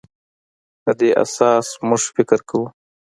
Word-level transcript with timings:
په 0.83 0.91
دې 0.99 1.09
اساس 1.23 1.67
موږ 1.87 2.03
فکر 2.15 2.39
کوو. 2.49 2.67